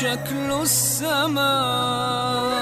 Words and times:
شكل 0.00 0.52
السماء. 0.62 2.59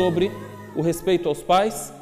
Sobre 0.00 0.32
o 0.74 0.80
respeito 0.80 1.28
aos 1.28 1.42
pais 1.42 1.92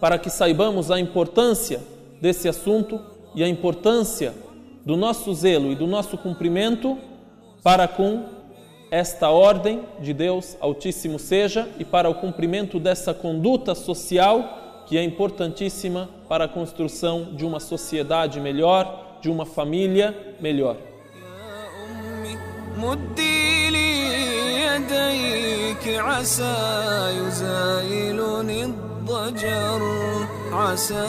para 0.00 0.18
que 0.18 0.28
saibamos 0.28 0.90
a 0.90 0.98
importância 0.98 1.80
desse 2.20 2.48
assunto 2.48 3.00
e 3.32 3.44
a 3.44 3.48
importância 3.48 4.34
do 4.84 4.96
nosso 4.96 5.32
zelo 5.32 5.70
e 5.70 5.76
do 5.76 5.86
nosso 5.86 6.18
cumprimento 6.18 6.98
para 7.62 7.86
com 7.86 8.24
esta 8.90 9.30
ordem 9.30 9.82
de 10.00 10.12
Deus 10.12 10.56
Altíssimo 10.60 11.16
seja 11.16 11.68
e 11.78 11.84
para 11.84 12.10
o 12.10 12.16
cumprimento 12.16 12.80
dessa 12.80 13.14
conduta 13.14 13.72
social 13.72 14.82
que 14.88 14.98
é 14.98 15.04
importantíssima 15.04 16.10
para 16.28 16.46
a 16.46 16.48
construção 16.48 17.34
de 17.36 17.46
uma 17.46 17.60
sociedade 17.60 18.40
melhor, 18.40 19.18
de 19.22 19.30
uma 19.30 19.46
família 19.46 20.34
melhor. 20.40 20.76
أمي 24.73 24.79
مدي 24.79 25.41
لي 25.41 25.69
يديك 25.69 25.99
عسى 25.99 26.55
يزايلني 27.21 28.63
الضجر 28.63 29.81
عسى 30.51 31.07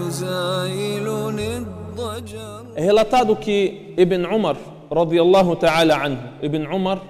يزايلني 0.00 1.56
الضجر 1.56 2.66
É 2.76 2.80
relatado 2.80 3.36
que 3.36 3.94
Ibn 3.96 4.26
Umar, 4.26 4.56
radiallahu 4.90 5.56
ta'ala 5.56 5.96
anhu, 5.96 6.22
Ibn 6.42 6.66
Umar, 6.66 7.00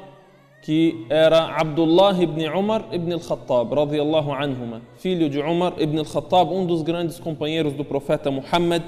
que 0.62 1.06
era 1.10 1.56
Abdullah 1.60 2.16
ibn 2.22 2.40
Umar 2.48 2.84
ibn 2.92 3.12
al-Khattab, 3.12 3.72
radiallahu 3.72 4.32
anhuma, 4.32 4.80
filho 4.96 5.28
de 5.28 5.40
Umar 5.40 5.74
ibn 5.78 5.98
al-Khattab, 5.98 6.50
um 6.52 6.66
dos 6.66 6.82
grandes 6.82 7.18
companheiros 7.18 7.72
do 7.72 7.84
profeta 7.84 8.30
Muhammad, 8.30 8.82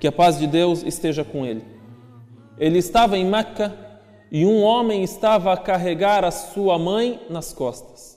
que 0.00 0.08
a 0.08 0.12
paz 0.12 0.38
de 0.38 0.46
Deus 0.46 0.82
esteja 0.82 1.24
com 1.24 1.44
ele. 1.44 1.64
Ele 2.58 2.78
estava 2.78 3.16
em 3.16 3.24
Meca 3.24 3.83
e 4.31 4.45
um 4.45 4.63
homem 4.63 5.03
estava 5.03 5.53
a 5.53 5.57
carregar 5.57 6.23
a 6.23 6.31
sua 6.31 6.77
mãe 6.77 7.19
nas 7.29 7.53
costas. 7.53 8.15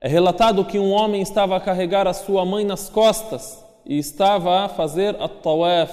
É 0.00 0.08
relatado 0.08 0.64
que 0.64 0.78
um 0.78 0.92
homem 0.92 1.22
estava 1.22 1.56
a 1.56 1.60
carregar 1.60 2.06
a 2.06 2.12
sua 2.12 2.44
mãe 2.44 2.64
nas 2.64 2.88
costas 2.88 3.64
e 3.84 3.98
estava 3.98 4.64
a 4.64 4.68
fazer 4.68 5.16
a 5.20 5.28
tawaf 5.28 5.92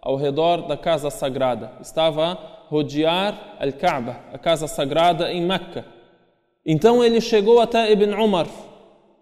ao 0.00 0.16
redor 0.16 0.66
da 0.66 0.76
casa 0.76 1.10
sagrada. 1.10 1.72
Estava 1.80 2.32
a 2.32 2.38
rodear 2.68 3.56
Al-Kaaba, 3.58 4.20
a 4.32 4.38
casa 4.38 4.66
sagrada 4.66 5.32
em 5.32 5.42
Meca. 5.42 5.84
Então 6.64 7.04
ele 7.04 7.20
chegou 7.20 7.60
até 7.60 7.90
Ibn 7.92 8.14
Umar 8.14 8.46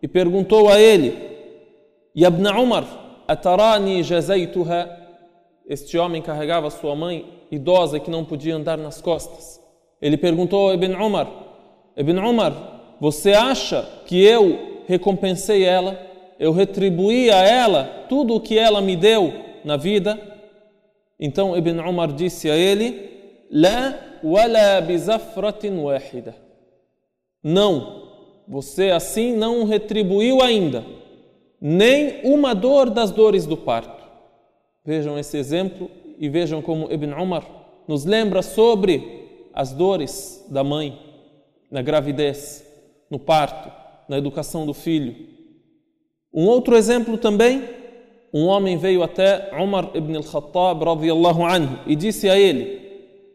e 0.03 0.09
perguntou 0.09 0.69
a 0.71 0.79
ele: 0.79 1.17
"Ya 2.15 2.29
Ibn 2.29 2.47
Umar, 2.49 2.85
atarani 3.27 4.03
jazaituha?" 4.03 4.89
Este 5.67 5.97
homem 5.99 6.21
carregava 6.21 6.71
sua 6.71 6.95
mãe 6.95 7.44
idosa 7.55 8.01
que 8.01 8.11
não 8.11 8.25
podia 8.25 8.57
andar 8.57 8.77
nas 8.79 9.01
costas. 9.01 9.61
Ele 10.01 10.17
perguntou 10.17 10.71
a 10.71 10.75
Ibn 10.75 10.95
Umar: 10.95 11.29
Ibn 11.97 12.19
Umar, 12.19 12.97
você 13.01 13.33
acha 13.33 13.89
que 14.07 14.23
eu 14.23 14.83
recompensei 14.87 15.65
ela? 15.65 15.99
Eu 16.39 16.53
retribuí 16.53 17.31
a 17.31 17.43
ela 17.43 18.07
tudo 18.09 18.35
o 18.35 18.41
que 18.41 18.59
ela 18.59 18.81
me 18.81 18.97
deu 18.97 19.33
na 19.65 19.77
vida? 19.77 20.19
Então 21.19 21.57
Ibn 21.57 21.81
Umar 21.81 22.13
disse 22.13 22.51
a 22.51 22.57
ele: 22.57 23.11
La 23.51 23.95
wala 24.23 24.81
bizafratin 24.81 25.79
wahida. 25.79 26.35
Não, 27.43 28.09
você 28.49 28.91
assim 28.91 29.35
não 29.37 29.65
retribuiu 29.65 30.43
ainda, 30.43 30.85
nem 31.61 32.21
uma 32.25 32.55
dor 32.55 32.91
das 32.91 33.11
dores 33.11 33.47
do 33.47 33.57
parto. 33.57 34.03
Vejam 34.85 35.19
esse 35.19 35.37
exemplo 35.37 35.91
e 36.19 36.29
vejam 36.29 36.63
como 36.63 36.93
Ibn 36.93 37.13
Umar 37.13 37.45
nos 37.87 38.05
lembra 38.05 38.43
sobre 38.43 39.51
as 39.53 39.73
dores 39.73 40.45
da 40.51 40.65
mãe 40.65 40.99
na 41.71 41.83
gravidez, 41.83 42.65
no 43.11 43.19
parto, 43.19 43.71
na 44.09 44.19
educação 44.19 44.67
do 44.67 44.75
filho. 44.75 45.15
Um 46.33 46.47
outro 46.47 46.77
exemplo 46.77 47.17
também, 47.17 47.63
um 48.33 48.47
homem 48.47 48.77
veio 48.77 49.03
até 49.03 49.51
Umar 49.57 49.91
ibn 49.95 50.17
al-Khattab 50.17 50.83
radiyallahu 50.83 51.45
anhu 51.45 51.79
e 51.87 51.95
disse 51.95 52.29
a 52.29 52.39
ele: 52.39 52.81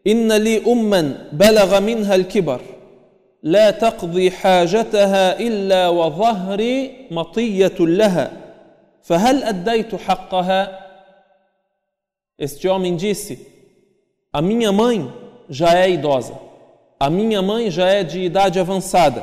"Inna 0.05 0.37
li 0.37 0.61
umman 0.65 1.29
balagha 1.31 1.79
minha 1.79 2.13
al-kibar, 2.13 2.59
la 3.41 3.71
taqdi 3.71 4.29
hajataha 4.29 5.37
illa 5.39 5.91
wa 5.91 6.09
dhahri 6.09 7.07
matiyatun 7.11 7.97
laha, 7.97 8.31
fahal 9.01 9.43
addaytu 9.43 9.95
haqqaha?" 9.95 10.88
Este 12.39 12.69
homem 12.69 12.95
disse: 12.95 13.45
A 14.31 14.41
minha 14.41 14.71
mãe 14.71 15.13
já 15.49 15.77
é 15.77 15.89
idosa, 15.89 16.39
a 16.97 17.09
minha 17.09 17.41
mãe 17.41 17.69
já 17.69 17.89
é 17.89 18.01
de 18.01 18.21
idade 18.21 18.57
avançada. 18.59 19.21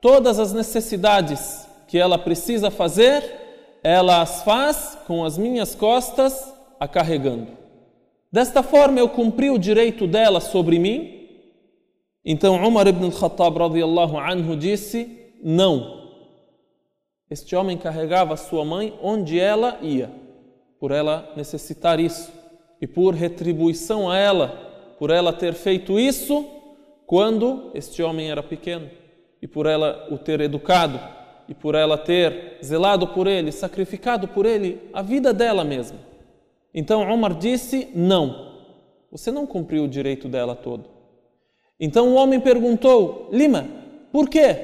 Todas 0.00 0.38
as 0.38 0.54
necessidades 0.54 1.68
que 1.86 1.98
ela 1.98 2.18
precisa 2.18 2.70
fazer, 2.70 3.22
ela 3.84 4.22
as 4.22 4.42
faz 4.42 4.96
com 5.06 5.22
as 5.22 5.36
minhas 5.36 5.74
costas 5.74 6.50
a 6.78 6.88
carregando. 6.88 7.48
Desta 8.32 8.62
forma 8.62 8.98
eu 8.98 9.08
cumpri 9.10 9.50
o 9.50 9.58
direito 9.58 10.06
dela 10.06 10.40
sobre 10.40 10.78
mim. 10.78 11.18
Então 12.24 12.56
Umar 12.66 12.86
ibn 12.86 13.04
al-Khattab 13.04 13.58
radiyallahu 13.58 14.16
anhu 14.16 14.56
disse: 14.56 15.34
Não. 15.42 16.00
Este 17.30 17.54
homem 17.54 17.76
carregava 17.76 18.34
sua 18.36 18.64
mãe 18.64 18.98
onde 19.02 19.38
ela 19.38 19.78
ia 19.82 20.19
por 20.80 20.90
ela 20.90 21.30
necessitar 21.36 22.00
isso 22.00 22.32
e 22.80 22.86
por 22.86 23.14
retribuição 23.14 24.10
a 24.10 24.16
ela, 24.16 24.94
por 24.98 25.10
ela 25.10 25.32
ter 25.32 25.52
feito 25.52 26.00
isso 26.00 26.46
quando 27.06 27.70
este 27.74 28.02
homem 28.02 28.30
era 28.30 28.42
pequeno 28.42 28.88
e 29.42 29.46
por 29.46 29.66
ela 29.66 30.08
o 30.10 30.16
ter 30.16 30.40
educado 30.40 30.98
e 31.46 31.54
por 31.54 31.74
ela 31.74 31.98
ter 31.98 32.58
zelado 32.64 33.08
por 33.08 33.26
ele, 33.26 33.52
sacrificado 33.52 34.28
por 34.28 34.46
ele 34.46 34.80
a 34.92 35.02
vida 35.02 35.34
dela 35.34 35.64
mesma. 35.64 35.98
Então 36.72 37.02
Omar 37.10 37.34
disse: 37.34 37.88
Não, 37.94 38.52
você 39.10 39.30
não 39.30 39.46
cumpriu 39.46 39.84
o 39.84 39.88
direito 39.88 40.28
dela 40.28 40.54
todo. 40.54 40.88
Então 41.78 42.10
o 42.10 42.14
homem 42.14 42.40
perguntou: 42.40 43.28
Lima, 43.32 43.66
por 44.12 44.28
quê? 44.28 44.56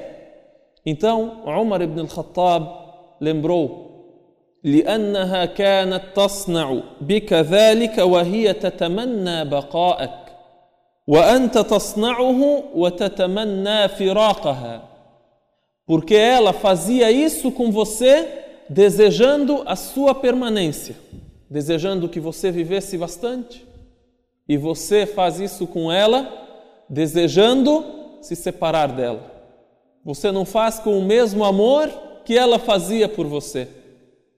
Então 0.85 1.43
Omar 1.45 1.81
ibn 1.81 1.99
al-Khattab 1.99 2.65
lembrou 3.19 3.86
لانها 4.64 5.44
كانت 5.44 6.02
تصنع 6.14 6.80
بك 7.00 7.32
ذلك 7.32 7.98
وهي 7.98 8.52
تتمنى 8.52 9.44
بقاءك 9.44 10.22
وانت 11.06 11.58
تصنعه 11.58 12.64
وتتمنى 12.74 13.88
فراقها 13.88 14.88
porque 15.84 16.14
ela 16.14 16.52
fazia 16.52 17.10
isso 17.10 17.50
com 17.50 17.72
você 17.72 18.28
desejando 18.70 19.62
a 19.66 19.74
sua 19.74 20.14
permanência 20.14 20.94
desejando 21.50 22.08
que 22.08 22.20
você 22.20 22.52
vivesse 22.52 22.96
bastante 22.96 23.66
e 24.48 24.56
você 24.56 25.06
faz 25.06 25.40
isso 25.40 25.66
com 25.66 25.90
ela 25.90 26.28
desejando 26.88 27.84
se 28.20 28.36
separar 28.36 28.92
dela 28.92 29.32
você 30.04 30.30
não 30.30 30.44
faz 30.44 30.78
com 30.78 30.96
o 30.96 31.02
mesmo 31.02 31.44
amor 31.44 31.88
que 32.24 32.38
ela 32.38 32.60
fazia 32.60 33.08
por 33.08 33.26
você 33.26 33.75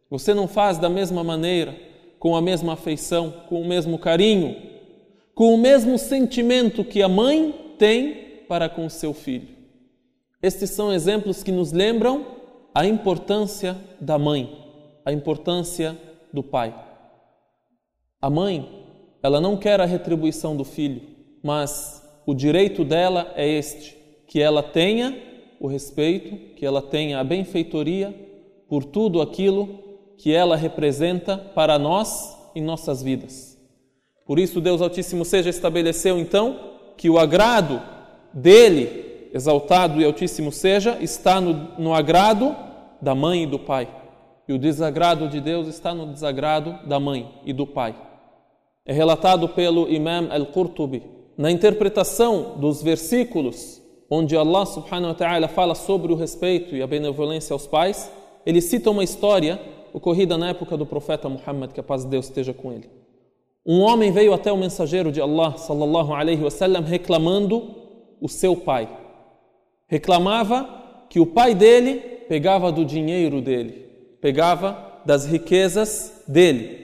você 0.10 0.34
não 0.34 0.48
faz 0.48 0.78
da 0.78 0.90
mesma 0.90 1.24
maneira, 1.24 1.76
com 2.18 2.36
a 2.36 2.42
mesma 2.42 2.74
afeição, 2.74 3.32
com 3.48 3.62
o 3.62 3.68
mesmo 3.68 3.98
carinho, 4.00 4.56
com 5.36 5.54
o 5.54 5.58
mesmo 5.58 5.98
sentimento 5.98 6.84
que 6.84 7.02
a 7.02 7.08
mãe 7.08 7.76
tem 7.78 8.44
para 8.48 8.68
com 8.68 8.90
seu 8.90 9.14
filho. 9.14 9.48
Estes 10.42 10.72
são 10.72 10.92
exemplos 10.92 11.44
que 11.44 11.52
nos 11.52 11.72
lembram 11.72 12.26
a 12.74 12.86
importância 12.86 13.78
da 14.02 14.18
mãe, 14.18 14.52
a 15.06 15.14
importância 15.14 15.98
do 16.34 16.42
pai. 16.44 16.74
A 18.22 18.30
mãe, 18.30 18.86
ela 19.22 19.40
não 19.40 19.56
quer 19.56 19.80
a 19.80 19.86
retribuição 19.86 20.58
do 20.58 20.66
filho, 20.66 21.02
mas 21.44 22.04
o 22.26 22.34
direito 22.34 22.84
dela 22.84 23.32
é 23.36 23.48
este: 23.48 23.96
que 24.28 24.42
ela 24.42 24.64
tenha 24.64 25.18
o 25.60 25.68
respeito, 25.68 26.56
que 26.56 26.66
ela 26.66 26.82
tenha 26.82 27.20
a 27.20 27.24
benfeitoria 27.24 28.14
por 28.68 28.84
tudo 28.84 29.22
aquilo 29.22 29.89
que 30.20 30.32
ela 30.32 30.56
representa 30.56 31.38
para 31.38 31.80
nós 31.80 32.38
em 32.54 32.62
nossas 32.62 33.02
vidas. 33.02 33.58
Por 34.26 34.38
isso, 34.38 34.62
Deus 34.62 34.82
Altíssimo 34.82 35.26
seja 35.26 35.50
estabeleceu 35.50 36.20
então 36.20 36.60
que 36.96 37.10
o 37.10 37.18
agrado 37.18 37.82
dele 38.32 39.30
exaltado 39.34 40.02
e 40.02 40.06
altíssimo 40.06 40.52
seja, 40.52 40.98
está 41.02 41.40
no, 41.40 41.54
no 41.78 41.94
agrado 41.94 42.56
da 43.02 43.16
mãe 43.16 43.44
e 43.44 43.48
do 43.48 43.60
pai. 43.60 43.88
E 44.48 44.54
o 44.54 44.58
desagrado 44.58 45.28
de 45.28 45.40
Deus 45.40 45.68
está 45.68 45.94
no 45.94 46.08
desagrado 46.08 46.78
da 46.88 47.00
mãe 47.00 47.32
e 47.46 47.54
do 47.54 47.66
pai. 47.66 47.96
É 48.86 48.94
relatado 48.94 49.48
pelo 49.50 49.90
Imam 49.90 50.28
Al-Qurtubi 50.32 51.04
na 51.38 51.52
interpretação 51.52 52.58
dos 52.58 52.82
versículos 52.84 53.82
onde 54.10 54.36
Allah 54.36 54.66
subhanahu 54.66 55.10
wa 55.10 55.14
ta'ala 55.14 55.48
fala 55.48 55.76
sobre 55.76 56.12
o 56.12 56.16
respeito 56.16 56.76
e 56.76 56.82
a 56.82 56.88
benevolência 56.88 57.54
aos 57.54 57.68
pais, 57.68 58.12
ele 58.46 58.60
cita 58.60 58.90
uma 58.90 59.04
história 59.04 59.60
ocorrida 59.94 60.38
na 60.38 60.50
época 60.50 60.78
do 60.78 60.86
profeta 60.86 61.30
Muhammad, 61.30 61.72
que 61.72 61.80
a 61.80 61.84
paz 61.84 62.04
de 62.04 62.10
Deus 62.10 62.26
esteja 62.26 62.54
com 62.54 62.72
ele. 62.72 62.90
Um 63.66 63.82
homem 63.82 64.12
veio 64.12 64.34
até 64.34 64.52
o 64.52 64.58
mensageiro 64.58 65.12
de 65.12 65.22
Allah 65.22 65.58
sallallahu 65.58 66.14
alaihi 66.14 66.44
wasallam 66.44 66.84
reclamando 66.84 67.76
o 68.22 68.28
seu 68.28 68.56
pai. 68.56 68.90
Reclamava 69.88 71.06
que 71.10 71.20
o 71.20 71.26
pai 71.26 71.54
dele 71.54 71.96
pegava 72.28 72.72
do 72.72 72.86
dinheiro 72.86 73.42
dele, 73.42 73.86
pegava 74.22 75.02
das 75.06 75.26
riquezas 75.26 76.24
dele. 76.28 76.80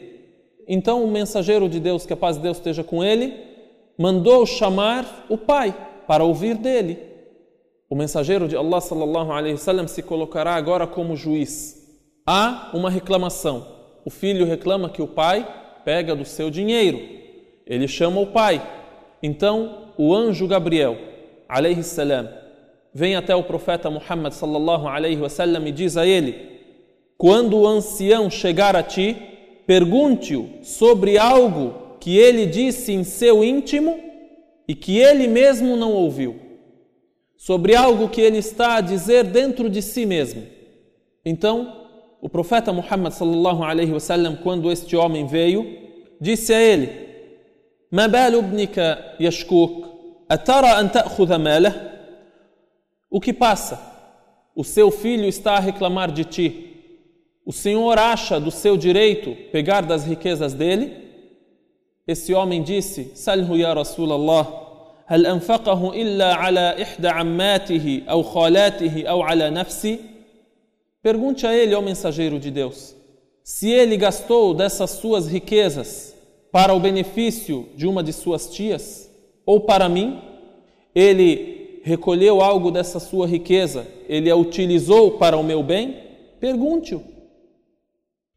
Então 0.68 1.04
o 1.04 1.12
mensageiro 1.12 1.70
de 1.70 1.80
Deus, 1.80 2.06
que 2.06 2.14
a 2.14 2.18
paz 2.18 2.38
de 2.38 2.44
Deus 2.44 2.58
esteja 2.58 2.84
com 2.84 3.04
ele, 3.04 3.34
mandou 3.98 4.46
chamar 4.46 5.26
o 5.30 5.38
pai 5.38 5.74
para 6.08 6.24
ouvir 6.24 6.56
dele. 6.56 6.98
O 7.90 7.96
mensageiro 7.96 8.48
de 8.48 8.58
Allah 8.58 8.82
sallallahu 8.82 9.32
alaihi 9.32 9.54
wasallam 9.54 9.88
se 9.88 10.02
colocará 10.02 10.56
agora 10.56 10.88
como 10.88 11.16
juiz. 11.16 11.85
Há 12.26 12.72
uma 12.74 12.90
reclamação. 12.90 13.68
O 14.04 14.10
filho 14.10 14.46
reclama 14.46 14.90
que 14.90 15.02
o 15.02 15.08
pai 15.08 15.48
pega 15.84 16.16
do 16.16 16.26
seu 16.26 16.50
dinheiro. 16.50 17.00
Ele 17.66 17.88
chama 17.88 18.20
o 18.20 18.28
pai. 18.28 18.62
Então 19.22 19.94
o 19.98 20.14
anjo 20.14 20.48
Gabriel, 20.48 20.98
alaihi 21.48 21.84
salam, 21.84 22.28
vem 22.94 23.16
até 23.16 23.36
o 23.36 23.44
profeta 23.44 23.90
Muhammad 23.90 24.34
sallallahu 24.34 24.88
alaihi 24.88 25.22
wasallam 25.22 25.68
e 25.68 25.72
diz 25.72 25.98
a 25.98 26.06
ele: 26.06 26.36
Quando 27.18 27.58
o 27.58 27.68
ancião 27.68 28.30
chegar 28.30 28.76
a 28.76 28.84
ti, 28.84 29.16
pergunte-o 29.68 30.50
sobre 30.64 31.18
algo 31.18 31.98
que 32.00 32.18
ele 32.18 32.46
disse 32.46 32.92
em 32.92 33.04
seu 33.04 33.44
íntimo 33.44 34.00
e 34.68 34.76
que 34.76 34.98
ele 34.98 35.28
mesmo 35.28 35.76
não 35.76 35.94
ouviu, 35.94 36.40
sobre 37.38 37.76
algo 37.76 38.10
que 38.10 38.22
ele 38.22 38.38
está 38.38 38.78
a 38.78 38.82
dizer 38.82 39.24
dentro 39.26 39.70
de 39.70 39.82
si 39.82 40.06
mesmo. 40.06 40.44
Então, 41.24 41.85
o 42.25 42.29
profeta 42.29 42.73
Muhammad 42.73 43.13
sallallahu 43.13 43.63
alaihi 43.63 43.93
wasallam, 43.93 44.37
quando 44.37 44.71
este 44.71 44.97
homem 44.97 45.27
veio, 45.27 45.65
disse 46.21 46.53
a 46.53 46.61
ele: 46.61 47.09
"Ma 47.91 48.09
balu 48.09 48.41
ibnika 48.41 49.17
yashkuk? 49.19 49.87
Atara 50.29 50.77
an 50.77 50.89
ta'khudha 50.89 51.39
malah?" 51.39 51.75
O 53.11 53.21
que 53.21 53.33
passa? 53.33 53.81
O 54.55 54.63
seu 54.63 54.91
filho 54.91 55.27
está 55.27 55.57
a 55.57 55.61
reclamar 55.61 56.13
de 56.13 56.25
ti. 56.25 56.67
O 57.45 57.53
Senhor 57.53 57.99
acha 57.99 58.39
do 58.39 58.51
seu 58.51 58.77
direito 58.77 59.35
pegar 59.51 59.81
das 59.81 60.05
riquezas 60.05 60.53
dele? 60.55 60.93
Esse 62.07 62.35
homem 62.35 62.63
disse: 62.63 63.13
Salhu 63.15 63.57
ya 63.57 63.73
Rasulallah, 63.75 64.61
هل 65.07 65.27
أنفقه 65.27 66.03
إلا 66.03 66.35
على 66.35 66.83
إحدى 66.83 67.09
عماته 67.09 68.03
أو 68.11 68.23
خالاته 68.23 69.05
أو 69.07 69.23
على 69.23 69.51
نفسه؟ 69.51 69.99
Pergunte 71.06 71.46
a 71.46 71.56
ele, 71.56 71.76
ó 71.76 71.84
mensageiro 71.84 72.40
de 72.40 72.50
Deus, 72.50 72.96
se 73.44 73.70
ele 73.70 73.96
gastou 73.96 74.56
dessas 74.56 74.90
suas 74.90 75.28
riquezas 75.28 76.16
para 76.52 76.74
o 76.74 76.80
benefício 76.80 77.70
de 77.76 77.86
uma 77.86 78.02
de 78.02 78.12
suas 78.12 78.50
tias 78.50 79.08
ou 79.46 79.60
para 79.60 79.88
mim, 79.88 80.20
ele 80.96 81.80
recolheu 81.84 82.42
algo 82.42 82.72
dessa 82.72 83.00
sua 83.00 83.28
riqueza, 83.28 83.86
ele 84.10 84.32
a 84.32 84.36
utilizou 84.36 85.12
para 85.12 85.38
o 85.38 85.44
meu 85.44 85.62
bem? 85.62 85.96
Pergunte-o. 86.40 87.04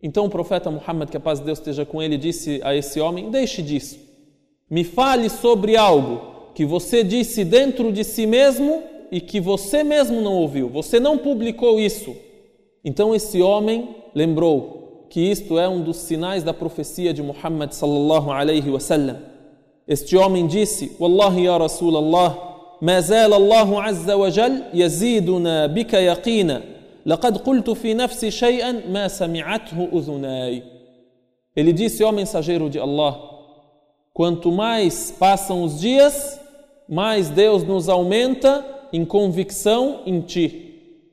Então 0.02 0.26
o 0.26 0.30
profeta 0.30 0.70
Muhammad, 0.70 1.08
que 1.08 1.16
a 1.16 1.20
paz 1.20 1.38
de 1.38 1.46
Deus 1.46 1.60
esteja 1.60 1.86
com 1.86 2.02
ele, 2.02 2.18
disse 2.18 2.60
a 2.62 2.76
esse 2.76 3.00
homem: 3.00 3.30
Deixe 3.30 3.62
disso. 3.62 3.98
Me 4.68 4.84
fale 4.84 5.30
sobre 5.30 5.74
algo 5.74 6.52
que 6.54 6.66
você 6.66 7.02
disse 7.02 7.46
dentro 7.46 7.90
de 7.90 8.04
si 8.04 8.26
mesmo 8.26 8.82
e 9.10 9.22
que 9.22 9.40
você 9.40 9.82
mesmo 9.82 10.20
não 10.20 10.34
ouviu. 10.34 10.68
Você 10.68 11.00
não 11.00 11.16
publicou 11.16 11.80
isso. 11.80 12.27
Então 12.83 13.13
esse 13.15 13.41
homem 13.41 13.95
lembrou 14.13 15.07
que 15.09 15.21
isto 15.21 15.59
é 15.59 15.67
um 15.69 15.81
dos 15.81 15.97
sinais 15.97 16.43
da 16.43 16.53
profecia 16.53 17.13
de 17.13 17.21
Muhammad 17.21 17.71
sallallahu 17.71 18.31
alaihi 18.31 18.69
wasallam. 18.69 19.17
Este 19.87 20.17
homem 20.17 20.47
disse: 20.47 20.95
Wallahi 20.99 21.45
ya 21.45 21.57
Rasulallah, 21.57 22.53
ما 22.83 22.99
زال 22.99 23.33
الله 23.33 23.81
عز 23.81 24.11
وجل 24.11 24.63
يزيدنا 24.73 25.65
بك 25.65 25.93
يقينا 25.93 26.61
لقد 27.05 27.37
قلت 27.37 27.69
في 27.69 27.93
نفسي 27.93 28.31
شيئا 28.31 28.71
ما 28.89 29.07
سمعته 29.07 29.89
أذناي 29.93 30.63
Ele 31.55 31.71
disse, 31.71 32.03
ó 32.03 32.11
mensageiro 32.11 32.67
de 32.67 32.79
Allah, 32.79 33.15
quanto 34.11 34.51
mais 34.51 35.11
passam 35.11 35.63
os 35.63 35.79
dias, 35.79 36.39
mais 36.89 37.29
Deus 37.29 37.63
nos 37.63 37.87
aumenta 37.87 38.65
em 38.91 39.05
convicção 39.05 39.99
em 40.03 40.19
Ti. 40.19 40.66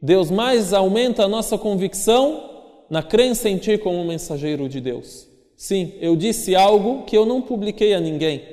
Deus 0.06 0.30
mais 0.30 0.72
aumenta 0.72 1.24
a 1.24 1.28
nossa 1.28 1.57
convicção 1.57 2.48
na 2.88 3.02
crença 3.02 3.50
em 3.50 3.57
Ti 3.57 3.80
como 3.80 4.06
mensageiro 4.06 4.69
de 4.69 4.80
Deus. 4.80 5.28
Sim, 5.57 5.94
eu 6.00 6.16
disse 6.16 6.56
algo 6.56 7.06
que 7.06 7.18
eu 7.18 7.25
não 7.25 7.42
publiquei 7.42 7.92
a 7.96 8.00
ninguém. 8.00 8.44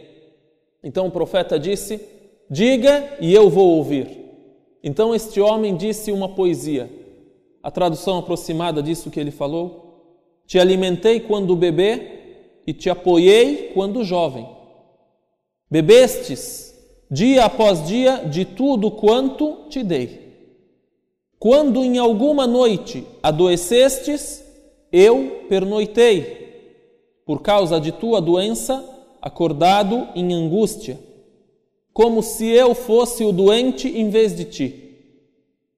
Então 0.82 1.08
o 1.08 1.10
profeta 1.10 1.58
disse: 1.58 2.00
Diga 2.48 3.18
e 3.20 3.34
eu 3.34 3.50
vou 3.50 3.76
ouvir. 3.76 4.08
Então 4.82 5.14
este 5.14 5.42
homem 5.42 5.76
disse 5.76 6.10
uma 6.10 6.26
poesia. 6.26 6.90
A 7.62 7.70
tradução 7.70 8.16
aproximada 8.16 8.82
disso 8.82 9.10
que 9.10 9.20
ele 9.20 9.30
falou: 9.30 10.22
Te 10.46 10.58
alimentei 10.58 11.20
quando 11.20 11.54
bebê 11.54 12.20
e 12.66 12.72
te 12.72 12.88
apoiei 12.88 13.72
quando 13.74 14.02
jovem. 14.04 14.48
Bebestes 15.70 16.74
dia 17.10 17.44
após 17.44 17.86
dia 17.86 18.24
de 18.24 18.46
tudo 18.46 18.90
quanto 18.90 19.68
te 19.68 19.82
dei. 19.82 20.21
Quando 21.42 21.84
em 21.84 21.98
alguma 21.98 22.46
noite 22.46 23.04
adoecestes, 23.20 24.44
eu 24.92 25.46
pernoitei, 25.48 27.18
por 27.26 27.42
causa 27.42 27.80
de 27.80 27.90
tua 27.90 28.20
doença, 28.20 28.88
acordado 29.20 30.06
em 30.14 30.32
angústia, 30.32 31.00
como 31.92 32.22
se 32.22 32.46
eu 32.46 32.76
fosse 32.76 33.24
o 33.24 33.32
doente 33.32 33.88
em 33.88 34.08
vez 34.08 34.36
de 34.36 34.44
ti. 34.44 34.94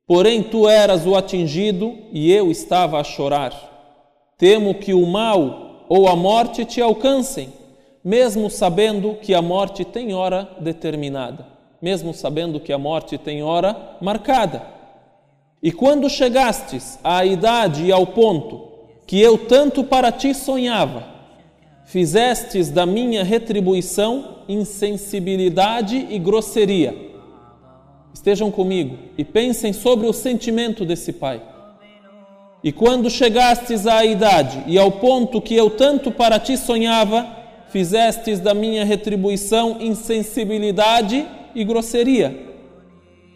Porém, 0.07 0.43
tu 0.43 0.69
eras 0.69 1.07
o 1.07 1.15
atingido 1.15 1.95
e 2.13 2.31
eu 2.31 2.51
estava 2.51 3.01
a 3.01 3.05
chorar. 3.05 4.35
Temo 4.37 4.75
que 4.75 4.93
o 4.93 5.07
mal 5.07 5.87
ou 5.89 6.07
a 6.09 6.15
morte 6.15 6.67
te 6.67 6.83
alcancem, 6.83 7.49
mesmo 8.05 8.51
sabendo 8.51 9.15
que 9.15 9.33
a 9.33 9.41
morte 9.41 9.83
tem 9.83 10.13
hora 10.13 10.47
determinada, 10.61 11.47
mesmo 11.81 12.13
sabendo 12.13 12.61
que 12.61 12.71
a 12.71 12.77
morte 12.77 13.17
tem 13.17 13.43
hora 13.43 13.97
marcada. 14.03 14.74
E 15.65 15.73
quando 15.73 16.11
chegastes 16.11 16.99
à 17.03 17.25
idade 17.25 17.87
e 17.87 17.91
ao 17.91 18.07
ponto 18.07 18.69
que 19.07 19.19
eu 19.19 19.39
tanto 19.39 19.83
para 19.83 20.13
ti 20.13 20.35
sonhava, 20.35 21.09
fizestes 21.87 22.69
da 22.69 22.85
minha 22.85 23.25
retribuição 23.25 24.43
insensibilidade 24.47 26.07
e 26.11 26.19
grosseria. 26.19 26.95
Estejam 28.13 28.51
comigo 28.51 28.99
e 29.17 29.25
pensem 29.25 29.73
sobre 29.73 30.07
o 30.07 30.13
sentimento 30.13 30.85
desse 30.85 31.15
pai. 31.15 31.41
E 32.63 32.71
quando 32.71 33.09
chegastes 33.09 33.87
à 33.87 34.05
idade 34.05 34.65
e 34.67 34.79
ao 34.79 34.93
ponto 34.93 35.41
que 35.41 35.55
eu 35.55 35.71
tanto 35.71 36.13
para 36.13 36.39
ti 36.39 36.59
sonhava, 36.59 37.27
fizestes 37.71 38.39
da 38.39 38.53
minha 38.53 38.85
retribuição 38.85 39.79
insensibilidade 39.81 41.27
e 41.55 41.65
grosseria, 41.65 42.53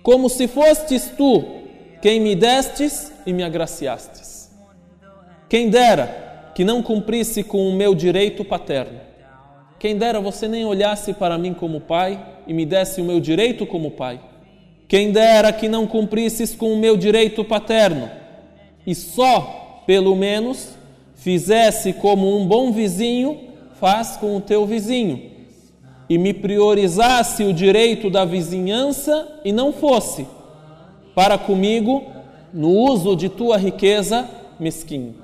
como 0.02 0.28
se 0.28 0.46
fostes 0.46 1.10
tu 1.16 1.57
quem 2.00 2.20
me 2.20 2.36
destes 2.36 3.12
e 3.26 3.32
me 3.32 3.42
agraciastes. 3.42 4.50
Quem 5.48 5.68
dera 5.68 6.52
que 6.54 6.64
não 6.64 6.82
cumprisse 6.82 7.42
com 7.42 7.68
o 7.68 7.72
meu 7.72 7.94
direito 7.94 8.44
paterno. 8.44 9.00
Quem 9.78 9.96
dera 9.96 10.20
você 10.20 10.48
nem 10.48 10.64
olhasse 10.64 11.12
para 11.12 11.38
mim 11.38 11.54
como 11.54 11.80
pai 11.80 12.20
e 12.46 12.52
me 12.52 12.66
desse 12.66 13.00
o 13.00 13.04
meu 13.04 13.20
direito 13.20 13.66
como 13.66 13.92
pai. 13.92 14.20
Quem 14.86 15.12
dera 15.12 15.52
que 15.52 15.68
não 15.68 15.86
cumprisses 15.86 16.54
com 16.54 16.72
o 16.72 16.76
meu 16.76 16.96
direito 16.96 17.44
paterno 17.44 18.10
e 18.86 18.94
só, 18.94 19.82
pelo 19.86 20.16
menos, 20.16 20.70
fizesse 21.14 21.92
como 21.92 22.36
um 22.36 22.46
bom 22.46 22.72
vizinho 22.72 23.40
faz 23.74 24.16
com 24.16 24.36
o 24.36 24.40
teu 24.40 24.66
vizinho 24.66 25.30
e 26.08 26.16
me 26.16 26.32
priorizasse 26.32 27.44
o 27.44 27.52
direito 27.52 28.08
da 28.08 28.24
vizinhança 28.24 29.40
e 29.44 29.52
não 29.52 29.72
fosse 29.72 30.26
para 31.18 31.36
comigo 31.36 32.04
no 32.54 32.70
uso 32.70 33.16
de 33.16 33.28
tua 33.28 33.56
riqueza 33.56 34.30
mesquinho. 34.56 35.16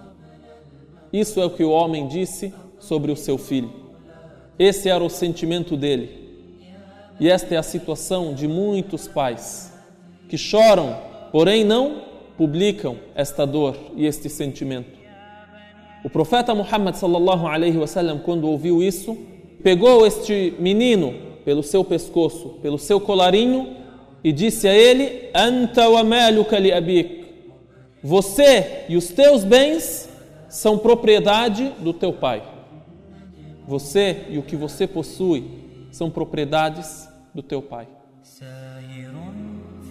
Isso 1.12 1.40
é 1.40 1.44
o 1.44 1.50
que 1.50 1.62
o 1.62 1.70
homem 1.70 2.08
disse 2.08 2.52
sobre 2.80 3.12
o 3.12 3.16
seu 3.16 3.38
filho. 3.38 3.70
Esse 4.58 4.88
era 4.88 5.04
o 5.04 5.08
sentimento 5.08 5.76
dele. 5.76 6.10
E 7.20 7.30
esta 7.30 7.54
é 7.54 7.58
a 7.58 7.62
situação 7.62 8.34
de 8.34 8.48
muitos 8.48 9.06
pais 9.06 9.72
que 10.28 10.36
choram, 10.36 10.98
porém 11.30 11.62
não 11.62 12.02
publicam 12.36 12.96
esta 13.14 13.46
dor 13.46 13.76
e 13.94 14.04
este 14.04 14.28
sentimento. 14.28 14.98
O 16.04 16.10
profeta 16.10 16.56
Muhammad 16.56 16.96
sallallahu 16.96 17.46
alaihi 17.46 17.78
wasallam 17.78 18.18
quando 18.18 18.48
ouviu 18.48 18.82
isso, 18.82 19.16
pegou 19.62 20.04
este 20.04 20.56
menino 20.58 21.14
pelo 21.44 21.62
seu 21.62 21.84
pescoço, 21.84 22.58
pelo 22.60 22.80
seu 22.80 22.98
colarinho 22.98 23.83
e 24.24 24.31
disse 24.31 24.67
a 24.67 24.74
ele: 24.74 25.29
"Anta 25.33 25.89
wa 25.89 26.03
maluka 26.03 26.57
li 26.59 26.71
abik". 26.71 27.09
Você 28.03 28.86
e 28.89 28.95
os 28.95 29.09
teus 29.09 29.43
bens 29.43 30.09
são 30.48 30.77
propriedade 30.77 31.71
do 31.79 31.93
teu 31.93 32.13
pai. 32.13 32.41
Você 33.67 34.25
e 34.29 34.38
o 34.38 34.43
que 34.43 34.55
você 34.55 34.88
possui 34.88 35.43
são 35.91 36.09
propriedades 36.09 37.07
do 37.33 37.43
teu 37.43 37.62
pai. 37.62 37.88
ساير 38.24 39.15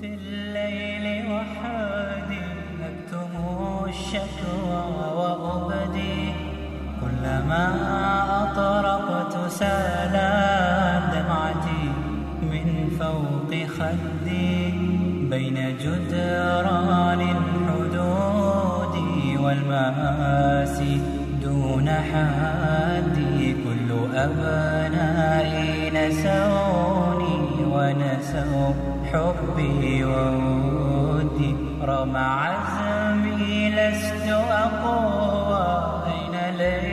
في 0.01 0.07
الليل 0.07 1.07
وحادي 1.33 2.45
أكتم 2.89 3.33
الشكوى 3.89 4.83
وأبدي 5.19 6.33
كلما 7.01 7.65
أطرقت 8.43 9.35
سالت 9.51 11.03
دمعتي 11.15 11.85
من 12.43 12.67
فوق 13.01 13.51
خدي 13.77 14.22
بين 15.34 15.58
جدران 15.84 17.22
الحدود 17.22 18.96
والمآسي 19.44 21.02
دون 21.42 21.90
حدي 21.90 23.56
كل 23.64 23.90
أبنائي 24.26 25.90
نسوني 25.90 27.36
ونسوا 27.74 28.70
حبي 29.10 30.04
وودي. 30.06 31.52
رغم 31.82 32.16
عزمي 32.18 33.70
لست 33.70 34.28
أقوى 34.66 35.68
أين 36.14 36.36
ليلى؟ 36.58 36.93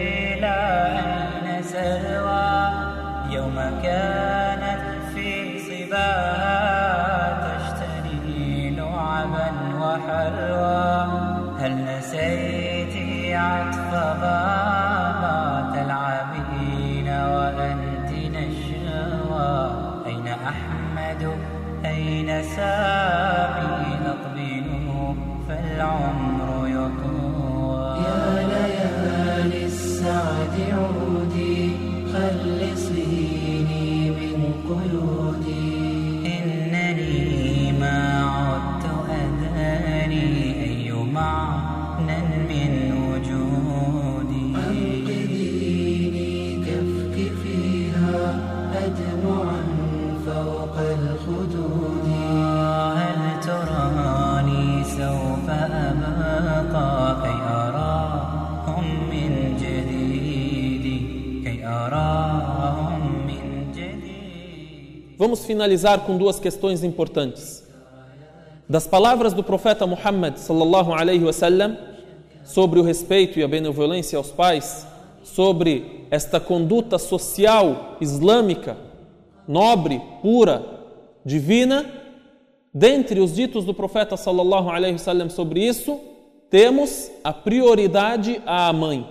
ऐसा 22.41 22.90
Vamos 65.21 65.45
finalizar 65.45 66.07
com 66.07 66.17
duas 66.17 66.41
questões 66.41 66.83
importantes. 66.83 67.63
Das 68.67 68.87
palavras 68.87 69.35
do 69.35 69.45
profeta 69.45 69.87
Muhammad 69.87 70.39
sallallahu 70.39 70.95
alaihi 70.95 71.23
wasallam 71.23 71.77
sobre 72.43 72.81
o 72.81 72.83
respeito 72.83 73.39
e 73.39 73.43
a 73.43 73.47
benevolência 73.47 74.17
aos 74.17 74.31
pais, 74.31 74.87
sobre 75.23 76.07
esta 76.11 76.41
conduta 76.41 76.99
social 76.99 77.99
islâmica, 78.01 78.79
nobre, 79.47 80.01
pura, 80.23 80.65
divina, 81.23 81.85
dentre 82.73 83.21
os 83.21 83.35
ditos 83.35 83.67
do 83.67 83.75
profeta 83.75 84.17
sallallahu 84.17 84.71
alaihi 84.71 84.95
wasallam 84.95 85.29
sobre 85.29 85.61
isso, 85.63 86.01
temos 86.49 87.11
a 87.23 87.31
prioridade 87.31 88.41
à 88.47 88.73
mãe. 88.73 89.07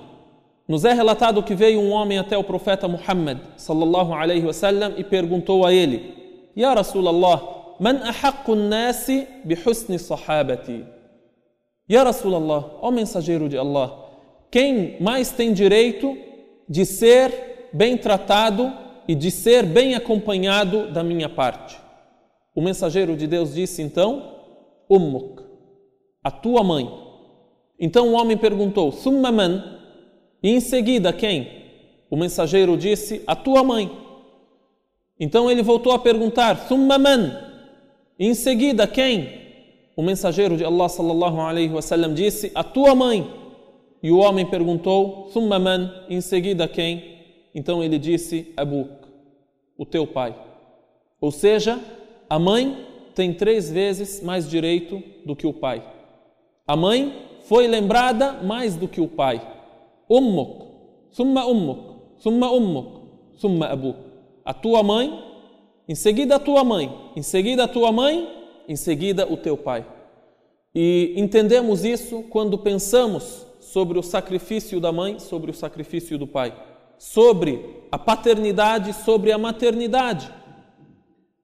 Nos 0.69 0.85
é 0.85 0.93
relatado 0.93 1.41
que 1.41 1.55
veio 1.55 1.79
um 1.79 1.89
homem 1.89 2.19
até 2.19 2.37
o 2.37 2.43
profeta 2.43 2.87
Muhammad 2.87 3.39
sallallahu 3.57 4.13
alaihi 4.13 4.45
wasallam 4.45 4.93
e 4.97 5.03
perguntou 5.03 5.65
a 5.65 5.73
ele: 5.73 6.13
"Ya 6.55 6.71
Rasulallah, 6.75 7.41
man 7.79 8.03
ahaqqu 8.03 8.53
an-nasi 8.53 9.27
bi 9.43 9.55
husni 9.55 9.97
sahabati?" 9.97 10.85
Ya 11.89 12.03
Rasulallah, 12.03 12.77
ó 12.83 12.91
mensageiro 12.91 13.49
de 13.49 13.57
Allah, 13.57 13.97
quem 14.51 14.95
mais 15.01 15.31
tem 15.31 15.53
direito 15.53 16.15
de 16.69 16.85
ser 16.85 17.69
bem 17.73 17.97
tratado 17.97 18.71
e 19.07 19.15
de 19.15 19.31
ser 19.31 19.65
bem 19.65 19.95
acompanhado 19.95 20.91
da 20.91 21.03
minha 21.03 21.29
parte? 21.29 21.79
O 22.55 22.61
mensageiro 22.61 23.17
de 23.17 23.25
Deus 23.25 23.55
disse 23.55 23.81
então: 23.81 24.35
Ummuk, 24.87 25.41
a 26.23 26.29
tua 26.29 26.63
mãe. 26.63 26.87
Então 27.79 28.09
o 28.09 28.13
homem 28.13 28.37
perguntou: 28.37 28.91
Summa 28.91 29.31
man? 29.31 29.78
E 30.41 30.49
em 30.49 30.59
seguida 30.59 31.11
quem? 31.11 31.47
O 32.09 32.15
mensageiro 32.15 32.77
disse: 32.77 33.21
A 33.27 33.35
tua 33.35 33.63
mãe. 33.63 33.91
Então 35.19 35.49
ele 35.51 35.61
voltou 35.61 35.91
a 35.91 35.99
perguntar: 35.99 36.67
Summa 36.67 36.97
man? 36.97 37.49
E 38.17 38.27
em 38.27 38.33
seguida 38.33 38.87
quem? 38.87 39.39
O 39.95 40.01
mensageiro 40.01 40.55
de 40.55 40.63
Allah 40.63 40.87
sallallahu 40.87 41.41
alaihi 41.41 41.73
wasallam 41.73 42.13
disse: 42.13 42.51
A 42.55 42.63
tua 42.63 42.95
mãe. 42.95 43.29
E 44.01 44.11
o 44.11 44.17
homem 44.17 44.45
perguntou: 44.45 45.29
Summa 45.31 45.59
man? 45.59 46.05
E 46.07 46.15
em 46.15 46.21
seguida 46.21 46.67
quem? 46.67 47.19
Então 47.53 47.83
ele 47.83 47.99
disse: 47.99 48.53
Abuk, 48.55 48.89
o 49.77 49.85
teu 49.85 50.07
pai. 50.07 50.35
Ou 51.19 51.31
seja, 51.31 51.79
a 52.29 52.39
mãe 52.39 52.85
tem 53.13 53.33
três 53.33 53.69
vezes 53.69 54.23
mais 54.23 54.49
direito 54.49 55.03
do 55.25 55.35
que 55.35 55.45
o 55.45 55.51
pai. 55.51 55.83
A 56.65 56.77
mãe 56.77 57.13
foi 57.41 57.67
lembrada 57.67 58.33
mais 58.43 58.75
do 58.77 58.87
que 58.87 59.01
o 59.01 59.07
pai. 59.07 59.41
Ummuk, 60.09 60.65
summa 61.11 61.45
ummuk, 61.45 62.17
summa 62.17 62.51
ummuk, 62.51 63.01
summa 63.35 63.67
abuk. 63.67 63.97
A 64.43 64.53
tua 64.53 64.81
mãe, 64.81 65.23
em 65.87 65.93
seguida 65.93 66.37
a 66.37 66.39
tua 66.39 66.63
mãe, 66.63 67.11
em 67.15 67.21
seguida 67.21 67.65
a 67.65 67.67
tua 67.67 67.91
mãe, 67.91 68.27
em 68.67 68.75
seguida 68.75 69.31
o 69.31 69.37
teu 69.37 69.55
pai. 69.55 69.85
E 70.73 71.13
entendemos 71.15 71.85
isso 71.85 72.23
quando 72.29 72.57
pensamos 72.57 73.45
sobre 73.59 73.99
o 73.99 74.03
sacrifício 74.03 74.79
da 74.79 74.91
mãe, 74.91 75.19
sobre 75.19 75.51
o 75.51 75.53
sacrifício 75.53 76.17
do 76.17 76.25
pai, 76.25 76.55
sobre 76.97 77.83
a 77.91 77.99
paternidade, 77.99 78.93
sobre 78.93 79.31
a 79.31 79.37
maternidade. 79.37 80.31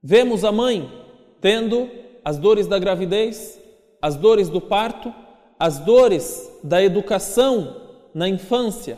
Vemos 0.01 0.43
a 0.43 0.51
mãe 0.51 0.91
tendo 1.39 1.87
as 2.23 2.39
dores 2.39 2.65
da 2.65 2.79
gravidez, 2.79 3.61
as 4.01 4.15
dores 4.15 4.49
do 4.49 4.59
parto, 4.59 5.13
as 5.59 5.79
dores 5.79 6.51
da 6.63 6.83
educação 6.83 7.84
na 8.15 8.29
infância. 8.29 8.97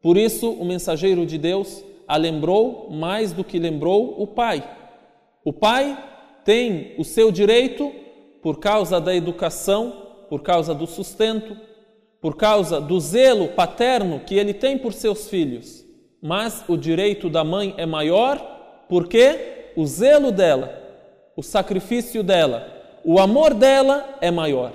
Por 0.00 0.16
isso, 0.16 0.50
o 0.50 0.64
mensageiro 0.64 1.26
de 1.26 1.36
Deus 1.36 1.84
a 2.08 2.16
lembrou 2.16 2.88
mais 2.90 3.30
do 3.30 3.44
que 3.44 3.58
lembrou 3.58 4.20
o 4.20 4.26
pai. 4.26 4.64
O 5.44 5.52
pai 5.52 6.02
tem 6.42 6.94
o 6.96 7.04
seu 7.04 7.30
direito 7.30 7.92
por 8.42 8.58
causa 8.58 8.98
da 8.98 9.14
educação, 9.14 9.92
por 10.30 10.42
causa 10.42 10.74
do 10.74 10.86
sustento, 10.86 11.56
por 12.22 12.34
causa 12.34 12.80
do 12.80 12.98
zelo 12.98 13.48
paterno 13.48 14.20
que 14.20 14.34
ele 14.34 14.54
tem 14.54 14.78
por 14.78 14.94
seus 14.94 15.28
filhos. 15.28 15.84
Mas 16.20 16.64
o 16.66 16.76
direito 16.76 17.28
da 17.28 17.44
mãe 17.44 17.74
é 17.76 17.84
maior 17.84 18.38
porque 18.88 19.72
o 19.76 19.86
zelo 19.86 20.32
dela, 20.32 20.80
o 21.36 21.42
sacrifício 21.42 22.22
dela, 22.22 22.66
o 23.04 23.18
amor 23.18 23.52
dela 23.52 24.18
é 24.20 24.30
maior. 24.30 24.72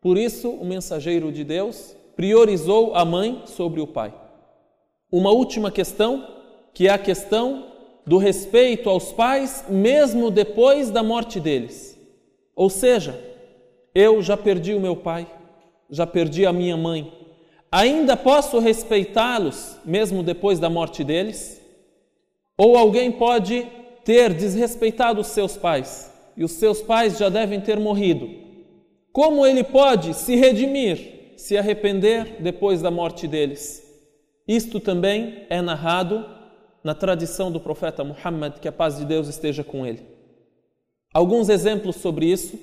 Por 0.00 0.18
isso, 0.18 0.50
o 0.50 0.64
mensageiro 0.64 1.32
de 1.32 1.44
Deus 1.44 1.96
priorizou 2.18 2.96
a 2.96 3.04
mãe 3.04 3.42
sobre 3.46 3.80
o 3.80 3.86
pai. 3.86 4.12
Uma 5.08 5.30
última 5.30 5.70
questão, 5.70 6.26
que 6.74 6.88
é 6.88 6.90
a 6.90 6.98
questão 6.98 7.66
do 8.04 8.18
respeito 8.18 8.90
aos 8.90 9.12
pais, 9.12 9.64
mesmo 9.68 10.28
depois 10.28 10.90
da 10.90 11.00
morte 11.00 11.38
deles. 11.38 11.96
Ou 12.56 12.68
seja, 12.68 13.16
eu 13.94 14.20
já 14.20 14.36
perdi 14.36 14.74
o 14.74 14.80
meu 14.80 14.96
pai, 14.96 15.28
já 15.88 16.08
perdi 16.08 16.44
a 16.44 16.52
minha 16.52 16.76
mãe, 16.76 17.12
ainda 17.70 18.16
posso 18.16 18.58
respeitá-los 18.58 19.76
mesmo 19.84 20.20
depois 20.20 20.58
da 20.58 20.68
morte 20.68 21.04
deles? 21.04 21.62
Ou 22.56 22.76
alguém 22.76 23.12
pode 23.12 23.64
ter 24.04 24.34
desrespeitado 24.34 25.20
os 25.20 25.28
seus 25.28 25.56
pais, 25.56 26.12
e 26.36 26.42
os 26.42 26.50
seus 26.50 26.82
pais 26.82 27.16
já 27.16 27.28
devem 27.28 27.60
ter 27.60 27.78
morrido. 27.78 28.28
Como 29.12 29.46
ele 29.46 29.62
pode 29.62 30.14
se 30.14 30.34
redimir, 30.34 31.17
se 31.38 31.56
arrepender 31.56 32.42
depois 32.42 32.82
da 32.82 32.90
morte 32.90 33.28
deles? 33.28 33.82
Isto 34.46 34.80
também 34.80 35.46
é 35.48 35.62
narrado 35.62 36.26
na 36.82 36.94
tradição 36.94 37.52
do 37.52 37.60
profeta 37.60 38.02
Muhammad, 38.02 38.58
que 38.58 38.66
a 38.66 38.72
paz 38.72 38.98
de 38.98 39.04
Deus 39.04 39.28
esteja 39.28 39.62
com 39.62 39.86
ele. 39.86 40.02
Alguns 41.14 41.48
exemplos 41.48 41.96
sobre 41.96 42.26
isso. 42.26 42.58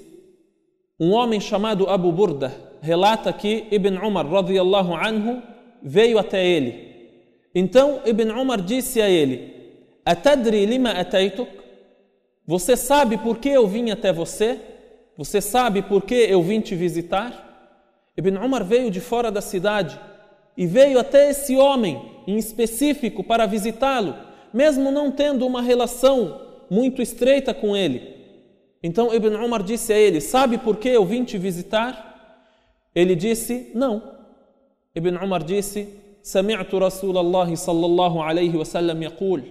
Um 1.00 1.12
homem 1.12 1.40
chamado 1.40 1.90
Abu 1.90 2.12
Burda 2.12 2.54
relata 2.82 3.32
que 3.32 3.66
Ibn 3.72 3.98
Umar 3.98 4.28
radiyallahu 4.28 4.94
anhu 4.94 5.42
veio 5.82 6.20
até 6.20 6.46
ele. 6.46 7.10
Então 7.54 8.02
Ibn 8.06 8.32
Umar 8.32 8.62
disse 8.62 9.02
a 9.02 9.10
ele: 9.10 9.54
Atadri 10.06 10.66
lima 10.66 10.92
ataituk? 10.92 11.50
Você 12.46 12.76
sabe 12.76 13.18
por 13.18 13.38
que 13.38 13.50
eu 13.50 13.68
vim 13.68 13.90
até 13.90 14.12
você? 14.12 14.60
Você 15.18 15.40
sabe 15.40 15.82
por 15.82 16.04
que 16.04 16.16
eu 16.16 16.44
vim 16.44 16.60
te 16.60 16.76
visitar? 16.76 17.46
Ibn 18.17 18.37
Umar 18.37 18.65
veio 18.65 18.91
de 18.91 19.01
fora 19.01 19.31
da 19.31 19.41
cidade 19.41 19.99
e 20.57 20.67
veio 20.67 20.99
até 20.99 21.31
esse 21.31 21.57
homem 21.57 22.03
em 22.27 22.37
específico 22.37 23.25
para 23.25 23.47
visitá-lo, 23.47 24.15
mesmo 24.53 24.91
não 24.91 25.11
tendo 25.11 25.47
uma 25.47 25.63
relação 25.63 26.41
muito 26.71 27.01
estreita 27.01 27.55
com 27.55 27.77
ele. 27.77 28.17
Então 28.83 29.15
Ibn 29.15 29.37
Umar 29.37 29.63
disse 29.63 29.93
a 29.93 29.99
ele: 29.99 30.21
Sabe 30.21 30.59
por 30.59 30.77
que 30.77 30.89
eu 30.89 31.05
vim 31.05 31.25
te 31.25 31.39
visitar? 31.39 32.09
Ele 32.95 33.15
disse: 33.15 33.71
Não. 33.75 34.03
Ibn 34.95 35.17
Umar 35.17 35.43
disse: 35.45 36.01
سمعت 36.23 36.75
رسول 36.75 37.19
الله 37.19 37.55
صلى 37.55 37.87
الله 37.87 38.25
عليه 38.25 38.57
وسلم 38.57 39.03
يقول 39.03 39.43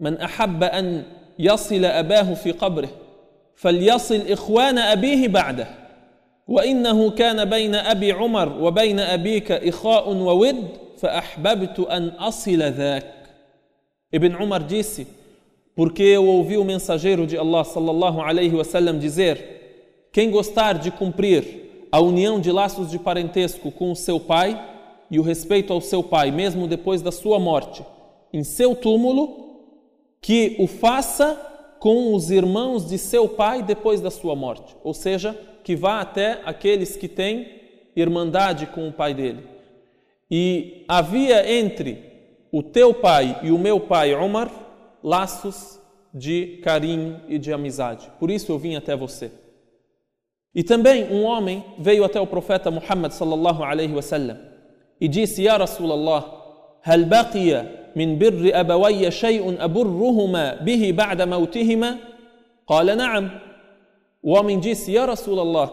من 0.00 0.16
احب 0.16 0.62
ان 0.62 1.04
يصل 1.38 1.84
اباه 1.84 2.34
في 2.34 2.52
قبره 2.52 2.88
فليصل 3.56 4.20
اخوان 4.30 4.78
ابيه 4.78 5.28
بعده 5.28 5.66
وانه 6.50 7.10
كان 7.10 7.44
بين 7.44 7.74
ابي 7.74 8.12
عمر 8.12 8.62
وبين 8.62 9.00
ابيك 9.00 9.52
اخاء 9.52 10.08
وود 10.08 10.68
فاحببت 10.96 11.80
ان 11.80 12.08
اصل 12.08 12.62
ذاك 12.62 13.12
ابن 14.14 14.34
عمر 14.34 14.62
disse 14.68 15.06
porque 15.74 16.02
eu 16.02 16.26
ouvi 16.26 16.56
o 16.56 16.64
mensageiro 16.64 17.26
de 17.26 17.36
Allah 17.36 17.64
sallallahu 17.64 18.20
alaihi 18.20 18.54
wasallam 18.54 18.98
dizer 18.98 20.08
quem 20.12 20.30
gostar 20.30 20.78
de 20.78 20.90
cumprir 20.90 21.66
a 21.92 22.00
união 22.00 22.40
de 22.40 22.50
laços 22.50 22.90
de 22.90 22.98
parentesco 22.98 23.70
com 23.70 23.92
o 23.92 23.96
seu 23.96 24.18
pai 24.18 24.58
e 25.10 25.18
o 25.18 25.22
respeito 25.22 25.72
ao 25.72 25.80
seu 25.80 26.02
pai, 26.02 26.30
mesmo 26.30 26.66
depois 26.66 27.02
da 27.02 27.12
sua 27.12 27.38
morte, 27.38 27.84
em 28.32 28.42
seu 28.42 28.74
túmulo, 28.74 29.60
que 30.20 30.56
o 30.58 30.66
faça 30.66 31.38
com 31.78 32.14
os 32.14 32.30
irmãos 32.30 32.88
de 32.88 32.98
seu 32.98 33.28
pai 33.28 33.62
depois 33.62 34.00
da 34.00 34.10
sua 34.10 34.34
morte. 34.34 34.74
Ou 34.82 34.92
seja, 34.92 35.38
que 35.62 35.74
vá 35.76 36.00
até 36.00 36.40
aqueles 36.44 36.96
que 36.96 37.08
têm 37.08 37.48
irmandade 37.96 38.66
com 38.66 38.88
o 38.88 38.92
pai 38.92 39.14
dele. 39.14 39.42
E 40.30 40.84
havia 40.88 41.50
entre 41.50 42.02
o 42.52 42.62
teu 42.62 42.94
pai 42.94 43.40
e 43.42 43.50
o 43.50 43.58
meu 43.58 43.80
pai, 43.80 44.14
Omar, 44.14 44.50
laços 45.02 45.80
de 46.12 46.60
carinho 46.62 47.20
e 47.28 47.38
de 47.38 47.52
amizade. 47.52 48.10
Por 48.18 48.30
isso 48.30 48.50
eu 48.50 48.58
vim 48.58 48.74
até 48.74 48.96
você. 48.96 49.30
E 50.54 50.62
também 50.62 51.04
um 51.12 51.24
homem 51.24 51.64
veio 51.78 52.04
até 52.04 52.18
o 52.20 52.26
profeta 52.26 52.70
Muhammad 52.70 53.12
sallallahu 53.12 53.62
alaihi 53.62 53.94
wasallam 53.94 54.38
e 55.00 55.06
disse: 55.06 55.42
Ya 55.42 55.56
Rasulallah, 55.56 56.46
هل 56.82 57.04
بقي 57.04 57.66
من 57.96 58.18
بر 58.18 58.50
أبوي 58.54 59.10
شيء 59.10 59.64
أبرهما 59.64 60.54
به 60.54 60.92
بعد 60.92 61.22
موتهما؟ 61.22 61.96
قال 62.66 62.96
نعم. 62.96 63.30
O 64.22 64.32
homem 64.32 64.58
disse: 64.58 64.92
Ya 64.92 65.06
Rasulallah, 65.06 65.70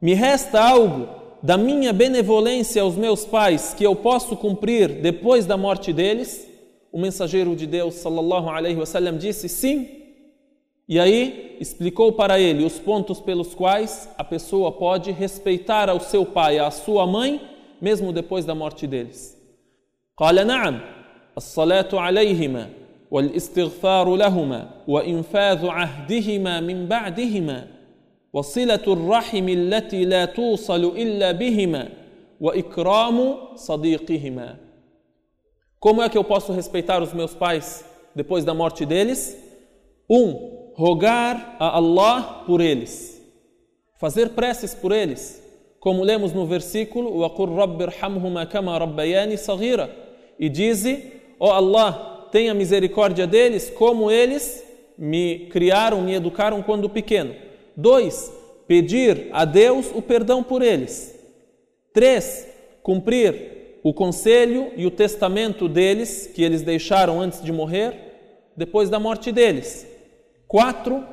me 0.00 0.14
resta 0.14 0.60
algo 0.60 1.08
da 1.42 1.56
minha 1.56 1.92
benevolência 1.92 2.82
aos 2.82 2.96
meus 2.96 3.24
pais 3.24 3.74
que 3.74 3.84
eu 3.84 3.96
posso 3.96 4.36
cumprir 4.36 4.88
depois 5.00 5.46
da 5.46 5.56
morte 5.56 5.92
deles? 5.92 6.48
O 6.90 7.00
mensageiro 7.00 7.56
de 7.56 7.66
Deus, 7.66 7.94
sallallahu 7.94 8.48
alaihi 8.50 8.76
wasallam, 8.76 9.16
disse: 9.16 9.48
Sim. 9.48 9.88
E 10.88 10.98
aí 10.98 11.56
explicou 11.60 12.12
para 12.12 12.38
ele 12.38 12.64
os 12.64 12.78
pontos 12.78 13.20
pelos 13.20 13.54
quais 13.54 14.08
a 14.18 14.24
pessoa 14.24 14.72
pode 14.72 15.10
respeitar 15.10 15.88
ao 15.88 16.00
seu 16.00 16.26
pai, 16.26 16.58
à 16.58 16.70
sua 16.70 17.06
mãe 17.06 17.40
mesmo 17.80 18.12
depois 18.12 18.44
da 18.44 18.54
morte 18.54 18.86
deles. 18.86 19.36
قال 20.16 20.46
نعم 20.46 20.80
الصلاة 21.36 21.88
عليهما 21.92 22.70
والاستغفار 23.10 24.16
لهما 24.16 24.70
وإنفاذ 24.88 25.66
عهدهما 25.66 26.60
من 26.60 26.86
بعدهما 26.86 27.66
وصلة 28.32 28.84
الرحم 28.86 29.48
التي 29.48 30.04
لا 30.04 30.24
توصل 30.24 30.84
إلا 30.84 31.32
بهما 31.32 31.88
وإكرام 32.40 33.34
صديقهما 33.54 34.56
Como 35.78 36.00
é 36.00 36.08
que 36.08 36.16
eu 36.16 36.22
posso 36.22 36.52
respeitar 36.52 37.02
os 37.02 37.12
meus 37.12 37.34
pais 37.34 37.84
depois 38.14 38.44
da 38.44 38.54
morte 38.54 38.86
deles? 38.86 39.36
Um, 40.08 40.72
rogar 40.76 41.56
a 41.58 41.76
Allah 41.76 42.44
por 42.46 42.60
eles, 42.60 43.20
fazer 43.98 44.30
preces 44.30 44.74
por 44.74 44.92
eles, 44.92 45.42
como 45.80 46.04
lemos 46.04 46.32
no 46.32 46.46
versículo, 46.46 47.10
وَقُلْ 47.16 47.48
رَبِّ 47.48 47.82
ارْحَمْهُمَا 47.82 48.44
كَمَا 48.44 48.78
رَبَّيَانِ 48.78 49.36
صَغِيرًا 49.36 49.88
E 50.38 50.48
dize, 50.48 51.12
ó 51.40 51.48
oh 51.48 51.50
Allah, 51.50 52.15
tenha 52.31 52.53
misericórdia 52.53 53.27
deles, 53.27 53.69
como 53.69 54.11
eles 54.11 54.63
me 54.97 55.47
criaram, 55.51 56.01
me 56.01 56.13
educaram 56.13 56.61
quando 56.61 56.89
pequeno. 56.89 57.35
Dois, 57.75 58.31
pedir 58.67 59.29
a 59.31 59.45
Deus 59.45 59.91
o 59.93 60.01
perdão 60.01 60.43
por 60.43 60.61
eles. 60.61 61.15
Três, 61.93 62.47
cumprir 62.81 63.79
o 63.83 63.93
conselho 63.93 64.71
e 64.75 64.85
o 64.85 64.91
testamento 64.91 65.69
deles, 65.69 66.29
que 66.33 66.43
eles 66.43 66.61
deixaram 66.61 67.21
antes 67.21 67.41
de 67.41 67.51
morrer, 67.51 67.93
depois 68.55 68.89
da 68.89 68.99
morte 68.99 69.31
deles. 69.31 69.87
Quatro, 70.47 71.03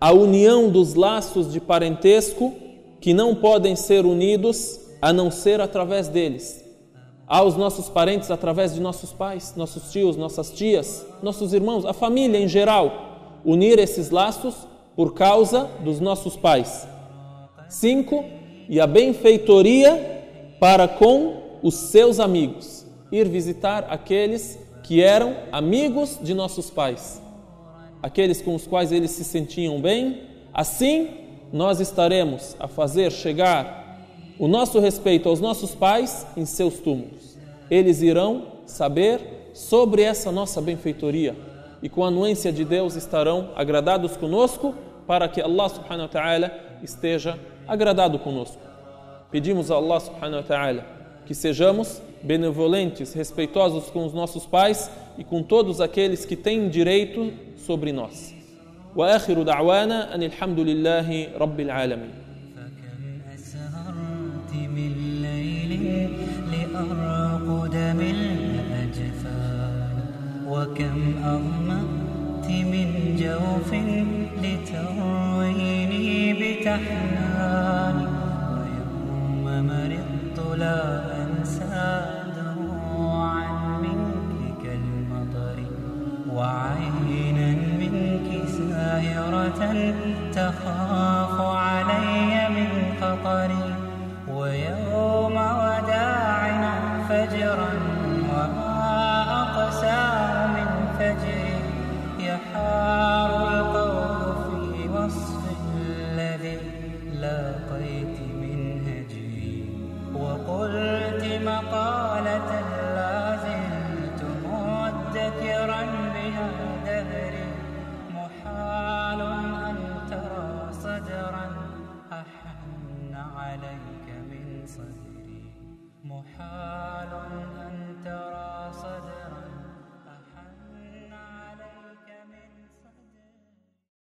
a 0.00 0.12
união 0.12 0.68
dos 0.68 0.94
laços 0.94 1.52
de 1.52 1.60
parentesco 1.60 2.54
que 3.00 3.14
não 3.14 3.34
podem 3.34 3.74
ser 3.74 4.04
unidos 4.04 4.80
a 5.00 5.12
não 5.12 5.30
ser 5.30 5.60
através 5.60 6.08
deles. 6.08 6.64
Aos 7.30 7.56
nossos 7.56 7.88
parentes 7.88 8.28
através 8.28 8.74
de 8.74 8.80
nossos 8.80 9.12
pais, 9.12 9.54
nossos 9.56 9.92
tios, 9.92 10.16
nossas 10.16 10.50
tias, 10.50 11.06
nossos 11.22 11.52
irmãos, 11.52 11.84
a 11.84 11.92
família 11.92 12.36
em 12.36 12.48
geral. 12.48 13.38
Unir 13.44 13.78
esses 13.78 14.10
laços 14.10 14.66
por 14.96 15.14
causa 15.14 15.70
dos 15.84 16.00
nossos 16.00 16.34
pais. 16.36 16.88
Cinco, 17.68 18.24
e 18.68 18.80
a 18.80 18.86
benfeitoria 18.86 20.56
para 20.58 20.88
com 20.88 21.58
os 21.62 21.74
seus 21.74 22.18
amigos. 22.18 22.84
Ir 23.12 23.28
visitar 23.28 23.86
aqueles 23.88 24.58
que 24.82 25.00
eram 25.00 25.36
amigos 25.52 26.18
de 26.20 26.34
nossos 26.34 26.68
pais. 26.68 27.22
Aqueles 28.02 28.42
com 28.42 28.56
os 28.56 28.66
quais 28.66 28.90
eles 28.90 29.12
se 29.12 29.22
sentiam 29.22 29.80
bem. 29.80 30.22
Assim, 30.52 31.10
nós 31.52 31.78
estaremos 31.78 32.56
a 32.58 32.66
fazer 32.66 33.12
chegar 33.12 33.79
o 34.39 34.47
nosso 34.47 34.79
respeito 34.79 35.29
aos 35.29 35.39
nossos 35.39 35.73
pais 35.73 36.25
em 36.35 36.45
seus 36.45 36.79
túmulos. 36.79 37.37
Eles 37.69 38.01
irão 38.01 38.47
saber 38.65 39.51
sobre 39.53 40.01
essa 40.01 40.31
nossa 40.31 40.61
benfeitoria 40.61 41.35
e 41.81 41.89
com 41.89 42.03
a 42.03 42.07
anuência 42.07 42.51
de 42.51 42.65
Deus 42.65 42.95
estarão 42.95 43.51
agradados 43.55 44.17
conosco 44.17 44.75
para 45.07 45.27
que 45.27 45.41
Allah 45.41 45.69
subhanahu 45.69 46.01
wa 46.01 46.07
ta'ala 46.07 46.51
esteja 46.83 47.39
agradado 47.67 48.19
conosco. 48.19 48.61
Pedimos 49.31 49.71
a 49.71 49.75
Allah 49.75 49.99
subhanahu 49.99 50.41
wa 50.41 50.43
ta'ala 50.43 50.85
que 51.25 51.33
sejamos 51.33 52.01
benevolentes, 52.21 53.13
respeitosos 53.13 53.89
com 53.89 54.05
os 54.05 54.13
nossos 54.13 54.45
pais 54.45 54.89
e 55.17 55.23
com 55.23 55.41
todos 55.41 55.79
aqueles 55.79 56.25
que 56.25 56.35
têm 56.35 56.69
direito 56.69 57.33
sobre 57.57 57.91
nós. 57.91 58.35
واخر 58.95 59.43
دعوانا 59.43 60.15
ان 60.15 60.23
الحمد 60.23 60.59
لله 60.59 61.27
رب 61.37 61.59
العالمين 61.59 62.13
وكم 70.80 71.24
أغمأت 71.24 72.48
من 72.50 73.16
جوف 73.20 73.70
لترويني 74.42 76.08
بتحنان 76.32 77.98
ويوم 78.52 79.44
مرضت 79.66 80.38
لا 80.58 80.80
أنسى 81.22 82.04
دموعا 82.36 83.48
منك 83.82 84.62
كالمطر 84.62 85.58
وعينا 86.32 87.48
منك 87.80 88.28
ساهرة 88.48 89.60
تخاف 90.32 91.36
علي 91.40 92.32
من 92.48 92.70
خطري 93.00 93.74
ويوم 94.28 95.36
وداعنا 95.36 96.72
فجرا 97.08 97.89